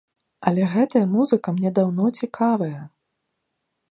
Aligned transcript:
Але 0.51 0.63
гэтая 0.75 1.01
музыка 1.15 1.53
мне 1.57 1.69
даўно 1.77 2.05
цікавая. 2.23 2.79